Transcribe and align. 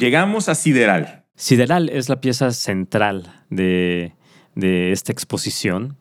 Llegamos 0.00 0.48
a 0.48 0.54
Sideral. 0.54 1.26
Sideral 1.36 1.90
es 1.90 2.08
la 2.08 2.22
pieza 2.22 2.52
central 2.52 3.44
de, 3.50 4.14
de 4.54 4.92
esta 4.92 5.12
exposición 5.12 5.98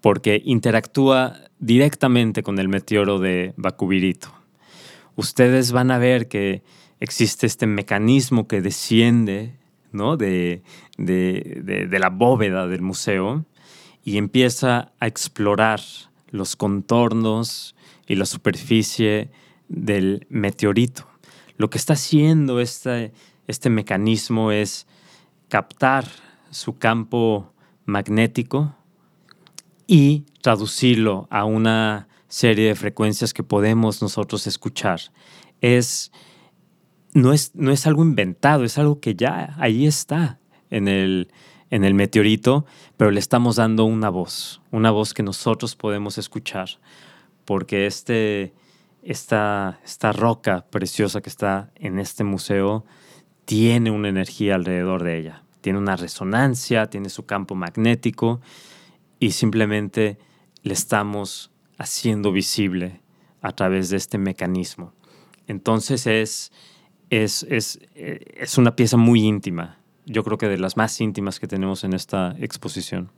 porque 0.00 0.40
interactúa 0.42 1.34
directamente 1.58 2.42
con 2.42 2.58
el 2.58 2.68
meteoro 2.68 3.18
de 3.18 3.52
Bakubirito. 3.58 4.32
Ustedes 5.14 5.72
van 5.72 5.90
a 5.90 5.98
ver 5.98 6.26
que 6.26 6.62
existe 7.00 7.46
este 7.46 7.66
mecanismo 7.66 8.48
que 8.48 8.62
desciende 8.62 9.58
¿no? 9.92 10.16
de, 10.16 10.62
de, 10.96 11.86
de, 11.90 11.98
la 11.98 12.08
bóveda 12.08 12.66
del 12.66 12.80
museo 12.80 13.44
y 14.02 14.16
empieza 14.16 14.92
a 15.00 15.06
explorar 15.06 15.80
los 16.30 16.56
contornos 16.56 17.76
y 18.06 18.14
la 18.14 18.24
superficie 18.24 19.28
del 19.68 20.26
meteorito. 20.30 21.06
Lo 21.58 21.68
que 21.68 21.76
está 21.76 21.92
haciendo 21.92 22.58
este, 22.58 23.12
este 23.46 23.70
mecanismo 23.70 24.52
es 24.52 24.86
captar 25.48 26.06
su 26.50 26.78
campo 26.78 27.52
magnético 27.84 28.74
y 29.86 30.24
traducirlo 30.40 31.26
a 31.30 31.44
una 31.44 32.08
serie 32.28 32.68
de 32.68 32.74
frecuencias 32.74 33.34
que 33.34 33.42
podemos 33.42 34.02
nosotros 34.02 34.46
escuchar. 34.46 35.00
Es, 35.60 36.10
no, 37.12 37.32
es, 37.32 37.54
no 37.54 37.70
es 37.70 37.86
algo 37.86 38.02
inventado, 38.02 38.64
es 38.64 38.78
algo 38.78 39.00
que 39.00 39.14
ya 39.14 39.54
ahí 39.58 39.86
está 39.86 40.38
en 40.70 40.88
el, 40.88 41.28
en 41.70 41.84
el 41.84 41.94
meteorito, 41.94 42.66
pero 42.96 43.10
le 43.10 43.20
estamos 43.20 43.56
dando 43.56 43.84
una 43.84 44.08
voz, 44.08 44.60
una 44.70 44.90
voz 44.90 45.14
que 45.14 45.22
nosotros 45.22 45.76
podemos 45.76 46.18
escuchar, 46.18 46.68
porque 47.44 47.86
este, 47.86 48.54
esta, 49.02 49.80
esta 49.84 50.12
roca 50.12 50.66
preciosa 50.70 51.20
que 51.20 51.28
está 51.28 51.70
en 51.76 51.98
este 51.98 52.24
museo 52.24 52.84
tiene 53.44 53.90
una 53.90 54.08
energía 54.08 54.54
alrededor 54.54 55.02
de 55.02 55.18
ella, 55.18 55.42
tiene 55.60 55.78
una 55.78 55.96
resonancia, 55.96 56.86
tiene 56.86 57.08
su 57.08 57.26
campo 57.26 57.54
magnético 57.54 58.40
y 59.18 59.32
simplemente 59.32 60.18
le 60.62 60.74
estamos 60.74 61.50
haciendo 61.78 62.32
visible 62.32 63.00
a 63.40 63.52
través 63.52 63.90
de 63.90 63.96
este 63.96 64.18
mecanismo. 64.18 64.92
Entonces 65.46 66.06
es, 66.06 66.52
es, 67.10 67.44
es, 67.50 67.80
es 67.94 68.58
una 68.58 68.76
pieza 68.76 68.96
muy 68.96 69.22
íntima, 69.22 69.78
yo 70.06 70.22
creo 70.24 70.38
que 70.38 70.48
de 70.48 70.58
las 70.58 70.76
más 70.76 71.00
íntimas 71.00 71.40
que 71.40 71.48
tenemos 71.48 71.84
en 71.84 71.94
esta 71.94 72.34
exposición. 72.38 73.10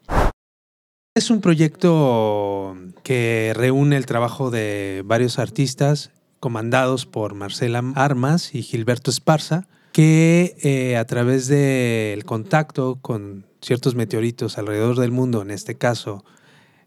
Es 1.15 1.31
un 1.31 1.41
proyecto 1.41 2.77
que 3.03 3.53
reúne 3.57 3.97
el 3.97 4.07
trabajo 4.07 4.51
de 4.51 5.03
varios 5.05 5.39
artistas 5.39 6.13
comandados 6.41 7.07
por 7.07 7.35
Marcela 7.35 7.83
Armas 7.95 8.55
y 8.55 8.63
Gilberto 8.63 9.11
Esparza, 9.11 9.67
que 9.97 10.59
eh, 10.61 10.99
a 10.99 11.07
través 11.07 11.49
del 11.49 12.27
contacto 12.27 12.99
con 13.01 13.47
ciertos 13.63 13.95
meteoritos 13.95 14.59
alrededor 14.59 14.99
del 14.99 15.11
mundo, 15.11 15.41
en 15.41 15.51
este 15.51 15.77
caso 15.77 16.23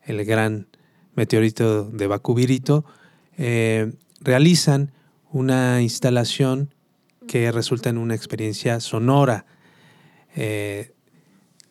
el 0.03 0.23
gran 0.25 0.67
meteorito 1.15 1.85
de 1.85 2.05
Bakubirito, 2.05 2.85
eh, 3.35 3.93
realizan 4.21 4.91
una 5.31 5.81
instalación 5.81 6.75
que 7.27 7.51
resulta 7.51 7.89
en 7.89 7.97
una 7.97 8.13
experiencia 8.13 8.79
sonora, 8.79 9.47
eh, 10.35 10.93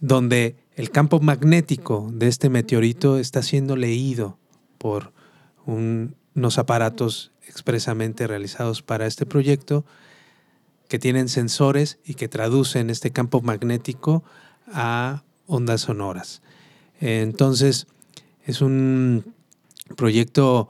donde 0.00 0.56
el 0.74 0.90
campo 0.90 1.20
magnético 1.20 2.10
de 2.12 2.26
este 2.26 2.50
meteorito 2.50 3.16
está 3.16 3.42
siendo 3.42 3.76
leído 3.76 4.40
por 4.76 5.12
unos 5.66 6.58
aparatos 6.58 7.30
expresamente 7.46 8.26
realizados 8.26 8.82
para 8.82 9.06
este 9.06 9.24
proyecto 9.24 9.84
que 10.88 10.98
tienen 10.98 11.28
sensores 11.28 11.98
y 12.04 12.14
que 12.14 12.28
traducen 12.28 12.90
este 12.90 13.10
campo 13.10 13.40
magnético 13.42 14.24
a 14.72 15.22
ondas 15.46 15.82
sonoras. 15.82 16.42
Entonces, 17.00 17.86
es 18.44 18.60
un 18.60 19.34
proyecto 19.96 20.68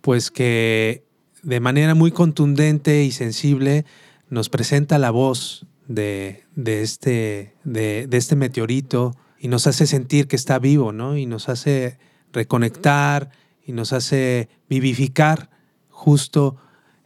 pues 0.00 0.30
que 0.30 1.04
de 1.42 1.60
manera 1.60 1.94
muy 1.94 2.10
contundente 2.10 3.04
y 3.04 3.12
sensible 3.12 3.84
nos 4.28 4.48
presenta 4.48 4.98
la 4.98 5.10
voz 5.10 5.66
de, 5.88 6.44
este, 6.56 7.54
de, 7.64 8.08
este 8.12 8.36
meteorito 8.36 9.16
y 9.38 9.48
nos 9.48 9.66
hace 9.66 9.86
sentir 9.86 10.28
que 10.28 10.36
está 10.36 10.58
vivo, 10.58 10.92
¿no? 10.92 11.16
Y 11.16 11.26
nos 11.26 11.48
hace 11.48 11.98
reconectar 12.32 13.30
y 13.66 13.72
nos 13.72 13.92
hace 13.92 14.48
vivificar 14.68 15.50
justo 15.88 16.56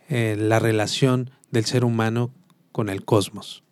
eh, 0.08 0.36
la 0.38 0.58
relación 0.58 1.30
del 1.54 1.64
ser 1.64 1.86
humano 1.86 2.30
con 2.70 2.90
el 2.90 3.04
cosmos. 3.04 3.64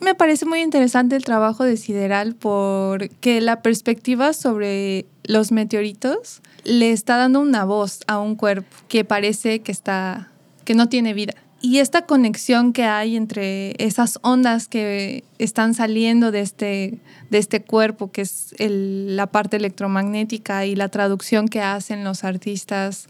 Me 0.00 0.14
parece 0.14 0.44
muy 0.44 0.60
interesante 0.60 1.16
el 1.16 1.24
trabajo 1.24 1.64
de 1.64 1.78
Sideral 1.78 2.34
porque 2.34 3.40
la 3.40 3.62
perspectiva 3.62 4.34
sobre 4.34 5.06
los 5.24 5.52
meteoritos 5.52 6.42
le 6.64 6.92
está 6.92 7.16
dando 7.16 7.40
una 7.40 7.64
voz 7.64 8.00
a 8.06 8.18
un 8.18 8.34
cuerpo 8.34 8.68
que 8.88 9.04
parece 9.04 9.60
que 9.60 9.72
está 9.72 10.30
que 10.64 10.74
no 10.74 10.88
tiene 10.88 11.14
vida. 11.14 11.34
Y 11.62 11.78
esta 11.78 12.06
conexión 12.06 12.72
que 12.72 12.84
hay 12.84 13.16
entre 13.16 13.74
esas 13.84 14.18
ondas 14.22 14.66
que 14.66 15.24
están 15.38 15.74
saliendo 15.74 16.30
de 16.30 16.40
este, 16.40 16.98
de 17.28 17.38
este 17.38 17.60
cuerpo, 17.62 18.10
que 18.10 18.22
es 18.22 18.54
la 18.58 19.26
parte 19.26 19.58
electromagnética, 19.58 20.64
y 20.64 20.74
la 20.74 20.88
traducción 20.88 21.48
que 21.48 21.60
hacen 21.60 22.02
los 22.02 22.24
artistas 22.24 23.08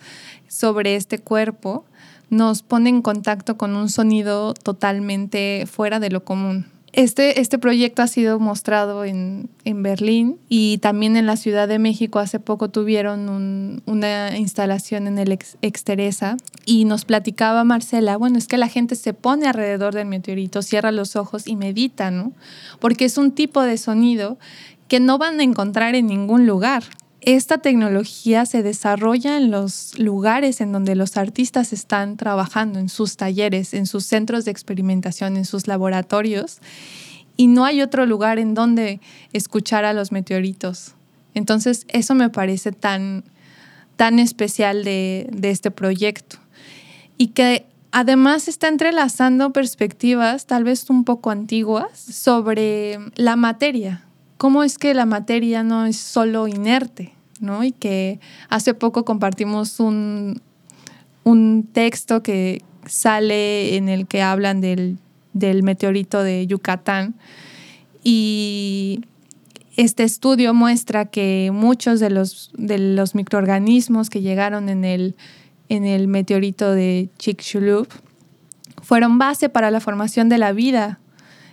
sobre 0.48 0.97
este 0.97 1.20
cuerpo, 1.20 1.84
nos 2.30 2.62
pone 2.62 2.88
en 2.88 3.02
contacto 3.02 3.56
con 3.56 3.76
un 3.76 3.91
sonido 3.91 4.54
totalmente 4.54 5.66
fuera 5.70 6.00
de 6.00 6.10
lo 6.10 6.24
común. 6.24 6.66
Este, 6.92 7.41
este 7.41 7.58
proyecto 7.58 8.02
ha 8.02 8.08
sido 8.08 8.41
mostrado 8.41 9.04
en, 9.04 9.48
Berlín 9.64 10.38
y 10.48 10.78
también 10.78 11.16
en 11.16 11.26
la 11.26 11.36
Ciudad 11.36 11.69
de 11.69 11.78
México. 11.78 12.19
Hace 12.19 12.40
poco 12.40 12.69
tuvieron 12.69 13.82
una 13.86 14.36
instalación 14.36 15.06
en 15.06 15.19
el 15.19 15.38
Exteresa 15.62 16.36
y 16.66 16.84
nos 16.84 17.04
platicaba 17.04 17.62
Marcela, 17.62 18.16
bueno, 18.16 18.38
es 18.38 18.48
que 18.48 18.58
la 18.58 18.69
gente 18.69 18.96
se 18.96 19.14
pone 19.14 19.46
alrededor 19.46 19.94
del 19.94 20.06
meteorito, 20.06 20.62
cierra 20.62 20.90
los 20.90 21.14
ojos 21.14 21.46
y 21.46 21.54
medita, 21.54 22.10
¿no? 22.10 22.32
Porque 22.80 23.04
es 23.04 23.16
un 23.16 23.30
tipo 23.30 23.62
de 23.62 23.78
sonido 23.78 24.38
que 24.88 24.98
no 24.98 25.19
van 25.19 25.38
a 25.38 25.44
encontrar 25.44 25.94
en 25.94 26.08
ningún 26.08 26.46
lugar 26.46 26.82
esta 27.22 27.58
tecnología 27.58 28.47
se 28.47 28.62
desarrolla 28.62 29.36
en 29.36 29.50
los 29.50 29.98
lugares 29.98 30.60
en 30.60 30.72
donde 30.72 30.94
los 30.94 31.16
artistas 31.16 31.72
están 31.72 32.16
trabajando, 32.16 32.78
en 32.78 32.88
sus 32.88 33.16
talleres, 33.16 33.75
en 33.75 33.86
sus 33.86 34.06
centros 34.06 34.44
de 34.44 34.50
experimentación, 34.50 35.36
en 35.36 35.44
sus 35.44 35.66
laboratorios, 35.66 36.60
y 37.36 37.47
no 37.47 37.64
hay 37.64 37.82
otro 37.82 38.06
lugar 38.06 38.38
en 38.38 38.54
donde 38.54 39.00
escuchar 39.32 39.84
a 39.84 39.92
los 39.92 40.12
meteoritos. 40.12 40.94
Entonces, 41.34 41.86
eso 41.88 42.14
me 42.14 42.31
parece 42.31 42.72
tan, 42.72 43.25
tan 43.97 44.19
especial 44.19 44.84
de, 44.84 45.28
de 45.32 45.50
este 45.50 45.70
proyecto. 45.70 46.37
Y 47.16 47.28
que 47.28 47.66
además 47.92 48.48
está 48.48 48.69
entrelazando 48.69 49.52
perspectivas 49.52 50.47
tal 50.47 50.64
vez 50.64 50.88
un 50.91 51.04
poco 51.04 51.31
antiguas 51.31 51.98
sobre 51.98 52.98
la 53.16 53.37
materia, 53.37 54.04
cómo 54.40 54.62
es 54.62 54.78
que 54.78 54.94
la 54.94 55.04
materia 55.04 55.62
no 55.62 55.84
es 55.84 55.98
solo 55.98 56.48
inerte, 56.48 57.12
¿no? 57.40 57.62
Y 57.62 57.72
que 57.72 58.20
hace 58.48 58.72
poco 58.72 59.04
compartimos 59.04 59.80
un, 59.80 60.40
un 61.24 61.68
texto 61.70 62.22
que 62.22 62.62
sale 62.86 63.76
en 63.76 63.90
el 63.90 64.06
que 64.06 64.22
hablan 64.22 64.62
del, 64.62 64.96
del 65.34 65.62
meteorito 65.62 66.22
de 66.22 66.46
Yucatán 66.46 67.16
y 68.02 69.02
este 69.76 70.04
estudio 70.04 70.54
muestra 70.54 71.04
que 71.04 71.50
muchos 71.52 72.00
de 72.00 72.08
los, 72.08 72.50
de 72.56 72.78
los 72.78 73.14
microorganismos 73.14 74.08
que 74.08 74.22
llegaron 74.22 74.70
en 74.70 74.86
el, 74.86 75.16
en 75.68 75.84
el 75.84 76.08
meteorito 76.08 76.72
de 76.72 77.10
Chicxulub 77.18 77.88
fueron 78.80 79.18
base 79.18 79.50
para 79.50 79.70
la 79.70 79.81
formación 79.81 80.31
de 80.31 80.38
la 80.38 80.52
vida 80.52 80.98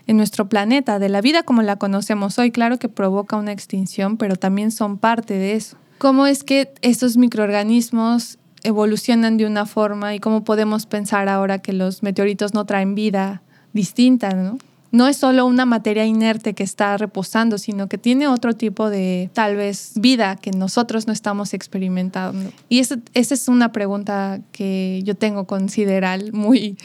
en 0.07 0.18
nuestro 0.18 0.50
planeta, 0.50 1.00
de 1.00 1.09
la 1.09 1.21
vida 1.21 1.44
como 1.44 1.62
la 1.62 1.75
conocemos 1.75 2.39
hoy. 2.39 2.51
Claro 2.51 2.80
que 2.80 2.89
provoca 2.89 3.36
una 3.36 3.51
extinción, 3.51 4.18
pero 4.18 4.36
también 4.36 4.71
son 4.71 4.98
parte 4.98 5.36
de 5.36 5.54
eso. 5.54 5.77
¿Cómo 5.98 6.25
es 6.25 6.44
que 6.44 6.74
estos 6.81 7.18
microorganismos 7.18 8.39
evolucionan 8.63 9.38
de 9.38 9.45
una 9.45 9.65
forma 9.65 10.15
y 10.15 10.19
cómo 10.19 10.44
podemos 10.44 10.86
pensar 10.86 11.30
ahora 11.30 11.59
que 11.59 11.74
los 11.74 12.04
meteoritos 12.04 12.54
no 12.54 12.65
traen 12.65 12.95
vida 12.95 13.42
distinta, 13.74 14.31
¿no? 14.31 14.57
No 14.92 15.07
es 15.07 15.18
solo 15.18 15.45
una 15.45 15.66
materia 15.66 16.06
inerte 16.06 16.54
que 16.54 16.63
está 16.63 16.98
reposando, 16.98 17.57
sino 17.57 17.88
que 17.88 17.98
tiene 17.98 18.28
otro 18.28 18.54
tipo 18.54 18.89
de, 18.89 19.30
tal 19.34 19.56
vez, 19.56 19.94
vida 19.95 20.36
que 20.36 20.51
nosotros 20.51 21.07
no 21.07 21.13
estamos 21.13 21.54
experimentando. 21.54 22.51
Y 22.69 22.80
esa, 22.80 22.98
es 23.13 23.48
una 23.48 23.72
pregunta 23.72 24.39
que 24.51 25.01
yo 25.04 25.16
tengo 25.16 25.45
con 25.45 25.69
Sideral, 25.69 26.31
muy 26.34 26.78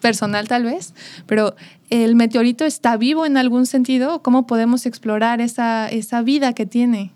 personal 0.00 0.46
tal 0.46 0.64
vez, 0.64 0.94
pero 1.26 1.56
¿el 1.90 2.14
meteorito 2.14 2.64
está 2.64 2.96
vivo 2.96 3.26
en 3.26 3.36
algún 3.36 3.66
sentido? 3.66 4.22
¿Cómo 4.22 4.46
podemos 4.46 4.86
explorar 4.86 5.40
esa, 5.40 5.88
esa 5.88 6.22
vida 6.22 6.52
que 6.52 6.66
tiene? 6.66 7.12